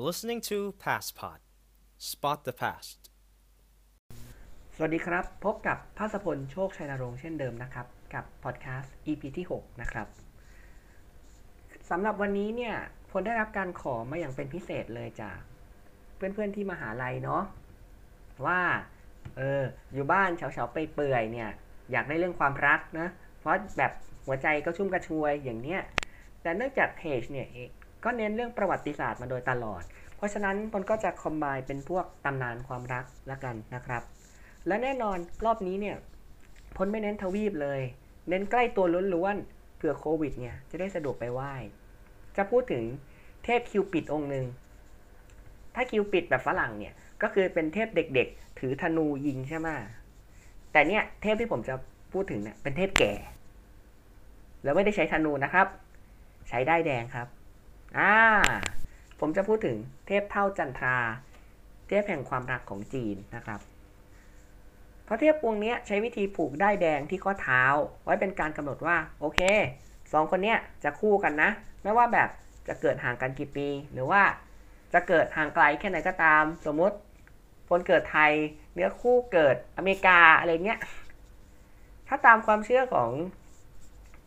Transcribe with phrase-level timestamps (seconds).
[0.00, 1.40] You're listening to PastPod.
[2.10, 2.98] Spot the past.
[4.76, 10.06] สวัสดีครับ พบกับภาสพลโชคชัยนรงค์เช่นเดิมนะครับ กับพอดแคสต์ EP ที่ 6 นะครับ
[11.90, 12.74] สำหรับวันนี้เนี่ย
[13.10, 15.38] พลได้รับการขอมาอย่างเป็นพิเศษเลยจาก
[16.16, 17.42] เพื่อนๆที่มหาลัยเนาะ
[18.46, 18.60] ว่า
[19.36, 19.62] เออ
[19.94, 21.50] อยู่บ้านเฉาๆไปเปื่อยเนี่ย
[21.92, 23.08] อยากได้เรื่องความรักนะ
[23.38, 23.92] เพราะแบบ
[24.26, 25.80] หัวใจก็ชุ่มกระชวยอย่างเนี้ย
[26.42, 27.48] แต่เนื่องจากเพจเนี่ย
[28.04, 29.82] ก็เน้นเรื่องประวัติศาสตร์มาโดยตลอด
[30.16, 34.02] เพราะฉะนั้นพลก็จะคอมไบเป็นพวกตำนานความรักละกันนะครับ
[34.66, 35.96] และแน่นอนรอบนี้เนี่ย
[36.76, 37.80] พลไม่เน้นทวีปเลย
[38.28, 41.52] เน้นใกล้ตัวล้วนๆเผื่อโควิดเนี่ยจะได้สะดวกไปไหว้
[42.36, 42.84] จะพูดถึง
[43.44, 44.46] เทพคิวปิดองค์หนึ่ง
[45.74, 49.68] ถ้าคิวปิดแบบฝรั่งเนี่ยก็คือเป็นเทพเด็กๆ ถือธนูยิงใช่ไหม
[50.72, 51.74] แต่เนี่ยเทพที่ผมจะ
[52.12, 53.12] พูดถึงเนี่ยเป็นเทพแก่
[54.62, 55.66] แล้วไม่ได้ใช้ธนูนะครับ
[56.48, 57.28] ใช้ได้ายแดงครับ
[57.98, 58.14] อ่า
[59.20, 60.96] ผมจะพูดถึงเทพเท่าจันทรา
[61.88, 63.60] เทพแห่งความรักของจีนนะครับ
[65.04, 67.62] เพราะเทพองค์นี้ใช้วิธีผูกได้แดงที่ข้อเท้า
[68.04, 69.40] ไว้เป็นการกำหนดว่า โอเค
[70.12, 71.50] สองคนเนี้ยจะคู่กันนะ
[71.82, 72.28] ไม่ว่าแบบ
[72.68, 74.22] จะเกิดห่างกันกี่ปี หรือว่า
[74.92, 76.96] จะเกิดห่างไกลแค่ไหนก็ตาม สมมติ
[77.68, 78.32] คนเกิดไทย
[78.74, 80.80] เนื้อคู่เกิดอเมริกาอะไรเงี้ย
[82.08, 83.10] ถ้าตามความเชื่อของ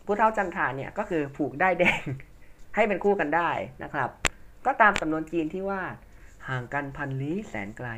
[0.04, 2.04] ผู้เท่าจันทราเนี่ยก็คือผูกได้แดง
[2.74, 3.50] ให้เป็นคู่กันได้
[3.82, 4.10] นะครับ
[4.66, 5.82] ก็ตามสำนวนจีนที่ว่า
[6.48, 7.88] ห่างกันพันลี้แสนไกล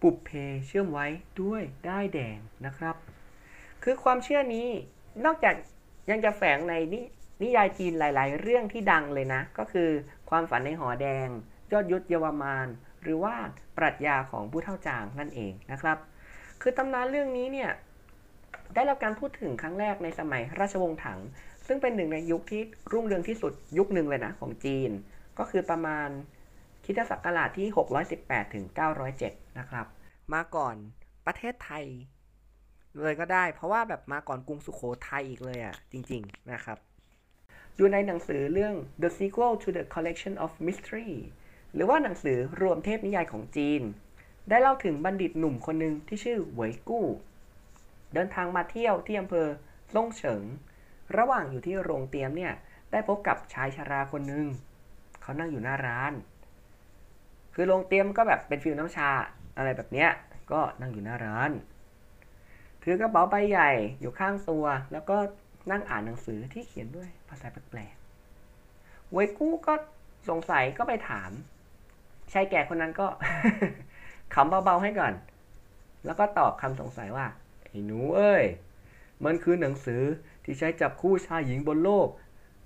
[0.00, 0.30] ปุบเพ
[0.66, 1.06] เชื่อมไว้
[1.42, 2.96] ด้วยได้แดงนะครับ
[3.82, 4.68] คือความเชื่อนี้
[5.24, 5.54] นอกจาก
[6.10, 7.00] ยังจะแฝงในนิ
[7.42, 9.90] นิยายจีนหลาย ๆ เรื่องที่ดังเลยนะ ก็คือ
[10.30, 11.28] ความฝันในหอแดง
[11.72, 12.68] ยอดยุทธเยาวมาน
[13.02, 13.34] หรือว่า
[13.76, 15.98] ปรัชญาของผู้เท่าจางนั่นเองนะครับ
[16.62, 17.70] คือตำนานเรื่องนี้เนี่ย
[18.74, 21.18] ได้รับการพูดถึงครั้งแรกในสมัยราชวงศ์ถัง
[21.66, 22.62] ซึ่งเป็นหนึ่งในยุคที่
[22.92, 24.90] รุ่งเรืองที่สุดยุคหนึ่งเลยนะของจีน
[25.38, 26.08] ก็คือประมาณ
[26.84, 27.66] คริสตศักราชที่
[28.10, 28.64] 618 ถึง
[29.12, 29.86] 907 นะครับ
[30.34, 30.76] มาก่อน
[31.26, 31.84] ประเทศไทย
[33.00, 36.78] เลยก็ได้ เพราะว่าแบบมาก่อนกรุงสุขโขทัยอีกเลยอะ จริง ๆ นะครับ
[37.76, 41.10] อยู่ในหนังสือเรื่อง The Sequel to the Collection of Mystery
[41.74, 43.82] หรือว่าหนังสือรวมเทพนิยายของจีน
[44.48, 47.06] ได้เล่าถึงบัณฑิตหนุ่มคนหนึ่งที่ชื่อเหวยกู้
[48.14, 49.46] เดินทางมาเที่ยวที่อำเภอ
[49.96, 50.42] ล่งเฉิง
[51.16, 52.52] ระหว่างอยู่ที่โรงเตรียมเนี่ย
[52.90, 54.46] ได้พบกับชายชราคนหนึ่ง
[55.22, 56.12] เขานั่งอยู่หน้าร้าน
[57.54, 59.10] คือโรงเตรียมก็แบบเป็นฟิลน้ำชา
[59.56, 60.10] อะไรแบบเนี้ย
[60.52, 61.50] ก็นั่งอยู่หน้าร้าน
[62.82, 63.70] ถือกระเป๋าใบใหญ่
[64.00, 65.16] อยู่ข้างตัว แล้วก็
[65.70, 69.74] นั่งอ่านหนังสือที่เขียนด้วยภาษาแปลกๆเวกู้ก็
[70.28, 71.30] สงสัยก็ไปถาม
[72.32, 73.06] ชายแก่คนนั้นก็
[74.34, 75.12] ขำเบาๆให้ก่อน
[76.06, 77.26] แล้วก็ตอบคำสงสัยว่า
[77.64, 78.44] ไอ้หนูเอ้ย
[79.24, 80.02] มันคือหนังสือ
[80.44, 82.08] ที่ใช้จับคู่ชายหญิงบนโลก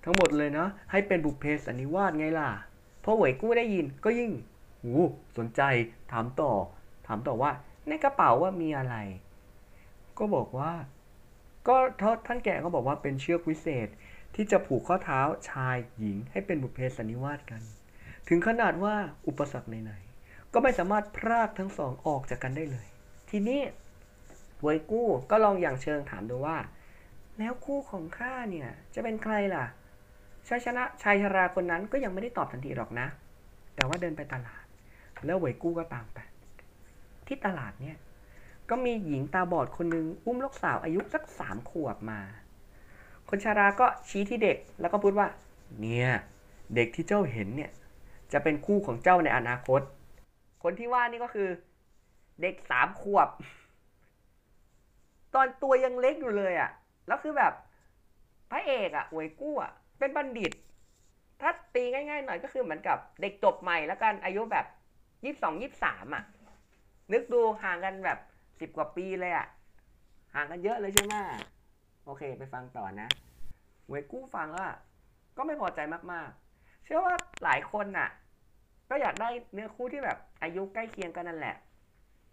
[0.04, 2.50] ทั้งหมดเลยนะ ให้เป็นบุพเพสันนิวาสไงล่ะ
[3.04, 4.30] พอเหวยกู้ได้ยินก็ยิ่ง
[4.82, 4.92] หู
[5.38, 5.62] สนใจ
[6.12, 6.52] ถามต่อ
[7.06, 7.50] ถามต่อว่า
[7.88, 8.96] ในกระเป๋าว่ามีอะไร
[10.18, 10.72] ก็บอกว่า
[11.68, 11.76] ก็
[12.26, 13.88] ท่านแก่ก็บอกว่าเป็นเชือกวิเศษ
[14.34, 17.62] ที่จะผูกข้อเท้าชายหญิงให้เป็นบุพเพสันนิวาสกัน
[18.28, 18.94] ถึงขนาดว่า
[19.28, 22.86] อุปสรรคไหนๆก็ไม่สามารถพรากทั้งสองออกจากกันได้เลย
[23.30, 23.60] ทีนี้
[24.60, 26.56] เวยกู้ก็ลองอย่างเชิงถามดูว่า
[27.38, 29.64] แล้วคู่ของข้าเนี่ย จะเป็นใครล่ะ
[30.48, 33.06] ชายชนะชายชราคนนั้นก็ยังไม่ได้ตอบทันทีหรอกนะ
[33.74, 34.64] แต่ว่าเดินไปตลาด
[35.26, 36.18] แล้วเวยกู้ก็ตามไป
[37.26, 37.96] ที่ตลาดเนี่ย
[38.70, 42.20] ก็มีหญิงตาบอดคนหนึ่งอุ้มลูกสาวอายุสักสามขวบมา
[43.28, 45.26] คนชาราก็ชี้ที่เด็กแล้วก็พูดว่า
[45.80, 46.08] เนี่ย
[46.74, 47.70] เด็กที่เจ้าเห็นเนี่ย
[48.32, 49.80] จะเป็นคู่ของเจ้าในอนาคต
[50.62, 51.48] คนที่ว่านี่ก็คือ
[52.42, 53.28] เด็กสามขวบ
[55.34, 56.70] ตอนตัวยังเล็กอยู่เลยอะ่ะ
[57.08, 57.52] แล้วคือแบบ
[58.50, 60.52] พระเอกอะ่ะหวยกู้อะ่ะเป็นบัณฑิต
[61.40, 64.66] ถ้าตีง่ายๆหน่อยก็คือเหมือนกับเด็กจบใหม่แล้วกันอายุแบบ
[65.24, 66.24] ยี่สิบสองยี่สิบสามอะ
[67.12, 68.18] นึกดูห่างกันแบบ
[68.60, 69.46] สิบกว่าปีเลยอะ่ะ
[70.34, 71.14] ห่างกันเยอะเลยใช่ไหม
[72.04, 73.08] โอเค ไปฟังต่อนะ
[73.88, 74.70] เวยกู้ฟังแล้ว
[75.36, 75.80] ก็ไม่พอใจ
[76.12, 77.14] มากๆ เชื่อว่า
[77.44, 78.08] หลายคนน่ะ
[78.90, 81.56] ก็อยากได้เนื้อคู่ที่แบบอายุใกล้เคียงกันนั่นแหละ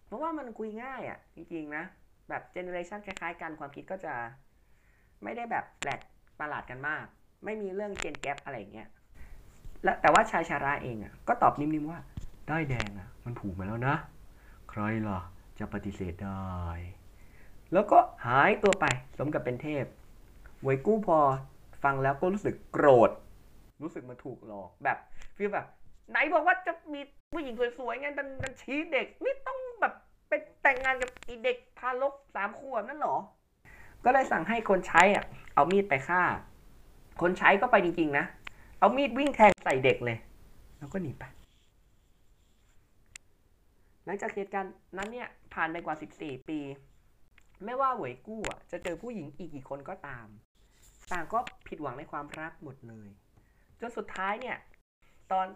[0.06, 1.84] เพราะว่ามันคุยง่ายอะ่ะ จริงๆนะ
[2.28, 4.14] แบบเจเนอเรชันคล้ายๆกันความคิดก็จะ
[5.22, 6.00] ไม่ได้แบบแปลก
[6.38, 7.04] ประหลาดกันมาก
[7.44, 8.88] ไม่มีเรื่อง gen gap อะไรเงี้ย
[9.84, 12.00] และแต่ว่าชายชาราเองอะก็ตอบนิ่มๆว่า
[12.48, 13.94] ได้แดงอะ มันผูกมาแล้วนะ
[14.70, 15.20] ใครล่ะ
[15.58, 16.52] จะปฏิเสธได้
[17.72, 18.84] แล้วก็หายตัวไป
[19.18, 19.84] สมกับเป็นเทพ
[20.62, 21.18] เหวยกู้พอ
[21.84, 23.10] ฟังแล้วก็รู้สึกโกรธ
[23.82, 24.98] รู้สึกมันถูกหลอกแบบ
[25.36, 25.66] ฟีลแบบ
[26.10, 27.00] ไหนบอกว่าจะมี
[27.32, 29.94] ผู้หญิงสวยๆไงดันดันชี้เด็กไม่ต้องแบบ
[30.28, 33.16] เป็นแต่งงานกับอีเด็กทารกสามขวบนั่นหรอ
[34.04, 36.22] ก็เลยสั่งให้คนใช้อะเอามีดไปฆ่า
[37.20, 38.24] คนใช้ก็ไปจริงๆนะ
[38.78, 40.18] เอามีดวิ่งแทงใส่เด็กเลย
[40.78, 41.24] แล้วก็หนีไป
[44.04, 46.58] หลังจากเหตุการณ์นั้นเนี่ยผ่านไปกว่า 14 ปี
[47.64, 50.26] ไม่ว่าหวยกู้อะจะเจอผู้หญิงอีกกี่คนก็ตาม
[51.12, 51.38] ต่างก็
[51.68, 53.08] ผิดหวังในความรักหมดเลย
[53.80, 54.56] จนสุดท้ายเนี่ย
[55.32, 55.46] ตอน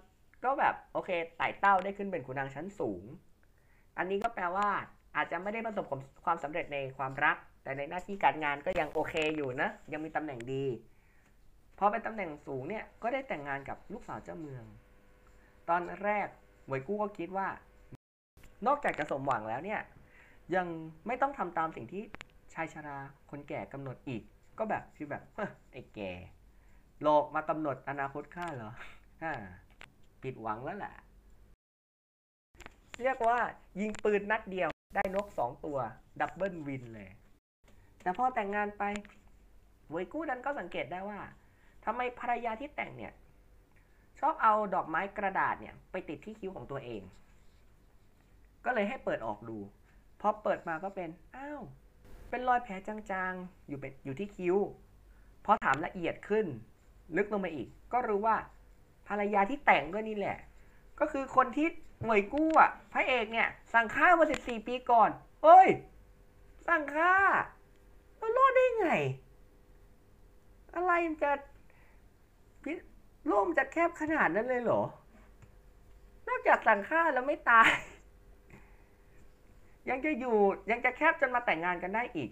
[0.45, 3.05] ก็แบบโอเคไต่เต้าได้ขึ้นเป็นขุนนางชั้นสูง
[3.99, 4.69] อันนี้ก็แปลว่า
[5.17, 5.85] อาจจะไม่ได้ประสบ
[6.25, 10.65] ความสำเร็จในความรัก แต่ในหน้าที่การงานก็ยังโอเคอยู่นะ ยังมีตำแหน่งดี
[11.79, 14.65] พอเป็นตำแหน่งสูงเนี่ย ก็ได้แต่งงานกับลูกสาวเจ้าเมือง
[15.69, 16.29] ตอนแรก
[16.67, 17.49] หมวยกู้ก็คิดว่า
[18.67, 19.81] นอกจากจะสมหวังแล้วเนี่ย
[20.55, 20.67] ยัง
[21.07, 22.03] ไม่ต้องทำตามสิ่งที่
[22.55, 22.99] ชายชรา
[23.31, 24.23] คนแก่กำหนดอีก
[24.59, 25.23] ก็แบบคือแบบ
[25.73, 26.13] ไอ้แก่
[27.03, 28.73] โลกมากำหนดอนาคตข้าเหรอ
[29.23, 29.33] ฮ่า
[30.23, 30.95] ผิดหวังแล้วแหละ
[33.01, 33.39] เรียกว่า
[33.81, 35.79] ยิงปืนนัดเดียวได้นกสองตัว
[36.21, 37.11] ดับเบิลวินเลย
[38.03, 38.85] แต่พอแต่งงานไป
[39.91, 41.21] เวยกู้ดันก็สังเกตได้ว่า
[41.85, 43.13] ทำไมภรรยาที่แต่งเนี่ย
[44.21, 47.03] ชอบเอาดอกไม้กระดาษเนี่ย ไปติดที่คิ้วของตัวเอง
[48.65, 49.59] ก็เลยให้เปิดออกดู
[50.21, 51.63] พอเปิดมาก็เป็นอ้าว
[52.31, 54.57] เป็นรอยแผลจางๆ อยู่เป็นอยู่ที่คิ้ว
[55.45, 56.47] พอถามละเอียดขึ้น
[57.17, 58.37] ลึกลงไปอีก ก็รู้ว่า
[59.09, 60.39] ภรรยาที่แต่งด้วยนี่แหละ
[61.01, 61.69] ก็คือคนที่
[62.07, 65.11] หน่วยกู้อะพระเอกเนี่ย สั่งฆ่ามาสิบสี่ปีก่อน
[65.43, 65.69] เฮ้ย
[66.69, 67.15] สั่งฆ่า
[68.21, 68.91] แล้วรอดได้ไง
[70.75, 71.31] อะไรมันจะ
[72.63, 72.73] พิ
[73.27, 74.83] โลกมันจะแคบขนาดนั้นเลยเหรอ
[76.29, 77.71] นอกจากสั่งฆ่าแล้วไม่ตาย
[79.91, 80.37] ยังจะอยู่
[80.71, 82.31] ยังจะแคบจนมาแต่งงานกันได้อีก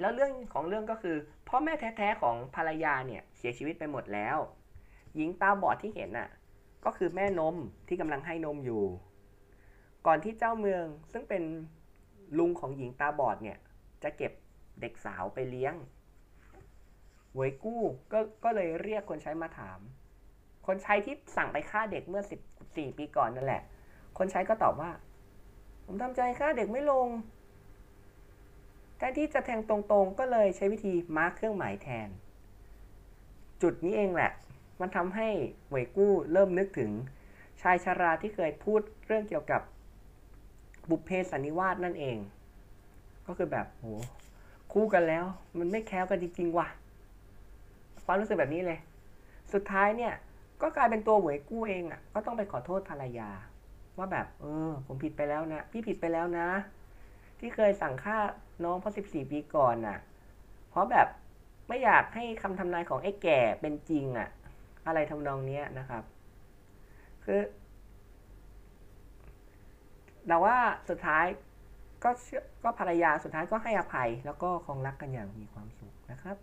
[0.00, 1.16] แล้วเรื่องของเรื่องก็คือ
[1.48, 4.38] พ่อแม่แท้ๆของภรรยาเนี่ยเสียชีวิตไปหมดแล้ว
[5.16, 6.28] หญิงตาบอดที่เห็นน่ะ
[6.84, 7.56] ก็คือแม่นม
[7.88, 8.82] ที่กำลังให้นมอยู่
[10.06, 11.42] ก่อนที่เจ้าเมืองซึ่งเป็น
[12.38, 13.58] ลุงของหญิงตาบอดเนี่ย
[14.02, 14.32] จะเก็บ
[14.82, 15.74] เด็กสาวไปเลี้ยง
[17.34, 17.82] หวยกู้
[18.12, 19.78] ก็ก็เลยเรียกคนใช้มาถาม
[20.66, 22.40] คนใช้ที่สั่งไปฆ่าเด็กเมื่อสิบ
[22.76, 23.62] สี่ปีก่อนนั่นแหละ
[24.18, 24.90] คนใช้ก็ตอบว่า
[25.86, 27.08] ผมทำใจฆ่าเด็กไม่ลง
[28.96, 32.08] แทนที่จะแทงตรงๆ ก็เลยใช้วิธี mark เครื่องหมายแทน
[33.62, 34.32] จุดนี้เองแหละ
[34.80, 35.28] มันทำให้
[35.68, 36.90] เหวยกู้เริ่มนึกถึง
[37.62, 39.62] ชายชาราที่เคยพูดเรื่องเกี่ยวกับ
[40.90, 42.16] บุพเพสันนิวาสนั่นเอง
[43.26, 43.86] ก็คือแบบโห
[44.72, 45.24] คู่กันแล้ว
[45.58, 46.68] มันไม่แคล้วกันจริงๆว่ะ
[48.04, 48.78] ความรู้สึกแบบนี้เลย
[49.52, 50.14] สุดท้ายเนี่ย
[50.62, 53.30] ก็กลายเป็นตัวหวยกู้เองอะ่ะ ก็ต้องไปขอโทษภรรยา
[53.98, 56.48] ว่าแบบ เออ ผมผิดไปแล้วนะ พี่ผิดไปแล้วนะ
[57.38, 58.18] ที่เคยสั่งฆ่า
[58.64, 59.98] น้องเพราะสิบสี่ปีก่อนน่ะ
[60.70, 61.08] เพราะแบบ
[61.68, 64.28] ไม่อยากให้คำทำนายของไอ้แก่เป็นจริงอะ่ะ
[64.86, 66.02] อะไรทำนองนี้นะครับ
[67.24, 67.40] คือ
[70.28, 70.56] แต่ว่า
[70.88, 71.24] สุดท้าย
[72.04, 76.36] ก็เชื่อก็ภรรยาสุดท้ายก็ให้อภัย แล้วก็คงรักกันอย่างมีความสุขนะครับ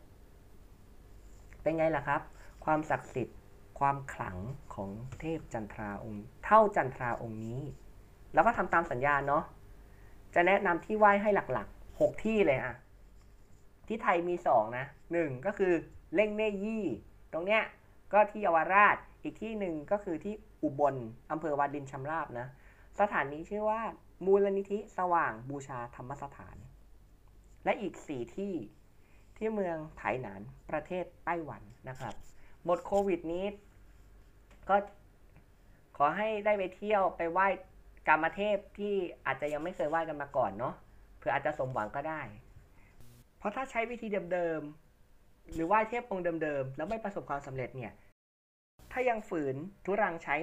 [1.62, 2.22] เป็นไงล่ะครับ
[2.66, 3.38] ความศักดิ์สิทธิ์
[3.80, 4.38] ความขลัง
[4.76, 4.90] ของ
[5.20, 7.62] เทพจันทราองค์ เท่าจันทราองค์นี้
[8.34, 9.44] แล้วก็ทำตามสัญญาเนาะ
[10.36, 12.76] จะแนะนำที่ไหว้ให้หลักๆหกที่เลยอะ
[13.88, 15.74] ที่ไทยมีสองนะหนึ่งก็คือ
[16.16, 16.86] เล่งเน่ยี่
[17.34, 17.64] ตรงเนี้ย
[18.14, 20.34] ก็ที่เยาวราชอีกที่หนึ่งก็คือที่
[20.64, 20.96] อุบล
[21.32, 22.48] อำเภอวาดินชำราบนะ
[23.00, 23.82] สถานนี้ชื่อว่า
[24.26, 26.58] มูลนิธิสว่างบูชาธรรมสถาน
[27.64, 28.54] และอีกสี่ที่
[29.38, 32.14] ที่เมืองไถหนานประเทศไต้หวันนะครับ
[32.66, 33.46] หมดโควิดนี้
[34.70, 34.76] ก็
[35.98, 37.48] ขอให้ได้ไปเที่ยวไปไหว้
[38.08, 38.94] กรรมเทพที่
[39.26, 40.74] อาจจะยังไม่เคยไหว้กันมาก่อนเนาะ
[41.18, 42.22] เผื่ออาจจะสมหวังก็ได้
[43.38, 47.94] เพราะถ้าใช้วิธีเดิมๆหรือไหว้เทพองค์เดิมๆแล้วไม่ประสบความสำเร็จเนี่ย
[48.92, 50.38] ถ้ายังฝืนทุรังใช้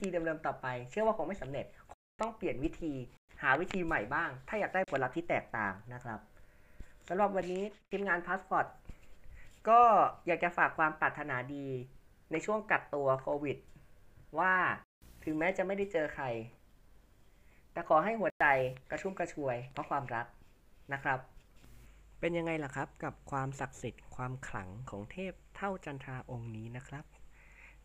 [0.00, 1.66] วิธีเดิมๆต่อไป เชื่อว่าคงไม่สำเร็จ
[2.20, 2.92] ต้องเปลี่ยนวิธี
[3.42, 6.20] หาวิธีใหม่บ้าง ถ้าอยากได้ผลลัพธ์ที่แตกต่างนะครับ
[7.08, 8.66] สำหรับวันนี้ทีมงานพาสปอร์ต
[9.68, 9.80] ก็
[10.26, 11.66] อยากจะฝากความปรารถนาดี
[12.32, 13.56] ในช่วงกักตัวโควิด
[14.38, 14.54] ว่า
[15.24, 16.24] ถึงแม้จะไม่ได้เจอใคร
[17.72, 18.44] แต่ขอให้หัวใจ
[18.90, 20.26] กระชุ่มกระชวยเพราะความรัก
[20.92, 21.18] นะครับ
[22.20, 27.04] เป็นยังไงล่ะครับกับความศักดิ์สิทธิ์ความขลังของเทพเท่าจันทราองค์นี้นะครับ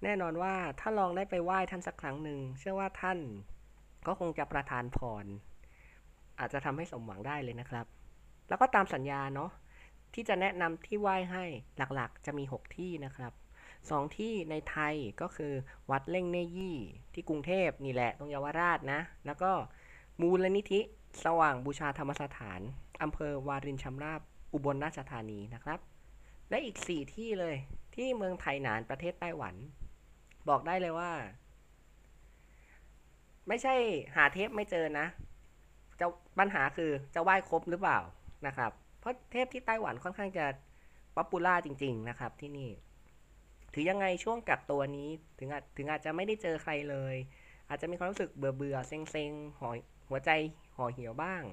[0.03, 3.19] แน่นอนว่าถ้าลองได้ไปไหว้ท่านสักครั้งหนึ่งเชื่อว่าท่าน
[4.07, 5.25] ก็คงจะประทานพร
[6.39, 7.85] อาจจะทำให้สมหวังได้เลยนะครับ
[8.49, 9.51] แล้วก็ตามสัญญาเนาะ
[10.13, 11.43] ที่จะแนะนำที่ไหว้ให้
[11.77, 13.33] หลักๆ จะมี 6 ที่นะครับ
[13.89, 15.53] สองที่ในไทยก็คือ
[15.91, 16.77] วัดเล่งเนยี่
[17.13, 19.51] ที่กรุงเทพนี่แหละตรงเยาวราชนะ แล้วก็
[20.21, 20.81] มูลนิธิ
[21.25, 22.61] สว่างบูชาธรรมสถาน
[23.01, 24.21] อำเภอวารินชำราบ
[24.53, 25.79] อุบลราชธานีนะครับ
[26.49, 27.55] และอีก 4 ที่เลย
[27.95, 29.55] ที่เมืองไถหนานประเทศไต้หวัน
[30.49, 31.11] บอกได้เลยว่า
[33.47, 33.75] ไม่ใช่
[34.15, 35.07] หาเทพไม่เจอนะ
[35.99, 36.05] จะ
[36.39, 37.99] ปัญหาคือจะไหว้ครบหรือเปล่า
[38.47, 40.45] นะครับ เพราะเทพที่ไต้หวันค่อนข้างจะ
[41.15, 42.69] popular จริง ๆ นะครับ ที่นี่
[43.73, 45.09] ถือยังไงช่วงกักตัวนี้
[45.39, 47.15] ถึงอาจถึงอาจจะไม่ได้เจอใครเลย
[47.69, 49.69] อาจจะมีความรู้สึกเบื่อเบื่อๆเซ็งเซ็งๆห่อ
[50.09, 50.29] หัวใจ
[50.77, 51.43] ห่อเหี่ยวบ้าง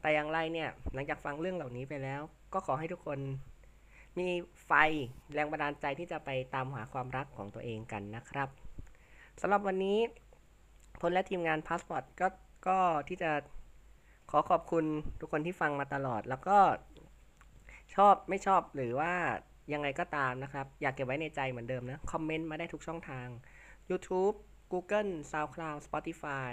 [0.00, 2.20] แต่อย่างไรเนี่ย หลังจากฟังเรื่องเหล่านี้ไปแล้ว
[2.52, 3.18] ก็ขอให้ทุกคน
[4.18, 4.28] มี
[4.66, 4.72] ไฟ
[5.34, 8.48] แรงบันดาลใจที่จะไปตามหาความรักของตัวเองกันนะครับ
[9.40, 9.98] สำหรับวันนี้
[11.00, 12.28] พลและทีมงานพาสปอร์ตก็
[12.68, 13.30] ก็ที่จะ
[14.30, 14.84] ขอขอบคุณ
[15.20, 16.58] ทุกคนที่ฟังมาตลอด แล้วก็
[17.94, 19.12] ชอบไม่ชอบหรือว่า
[19.72, 23.26] ยังไงก็ตามนะครับ อย่าเก็บไว้ในใจเหมือนเดิมนะ comment มาได้ทุกช่องทาง
[23.90, 24.36] YouTube
[24.72, 26.52] Google SoundCloud Spotify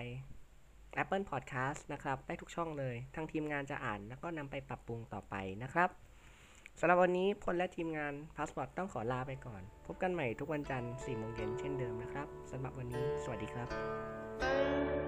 [1.02, 5.90] Apple Podcast นะครับ ได้ทุกช่องเลย ทางทีมงานจะอ่านแล้วก็นำไปปรับปรุงต่อไปนะครับ
[6.80, 15.07] สำหรับวันนี้พลและทีมงานพาสปอร์ตต้องขอลาไปก่อน พบกันใหม่ทุกวันจันทร์4โมงเย็นเช่นเดิมนะครับสำหรับวันนี้ สวัสดีครับ